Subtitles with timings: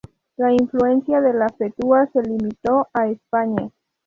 [0.35, 3.69] La influencia de la fetua se limitó a España.